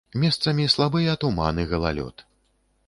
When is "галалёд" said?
1.73-2.27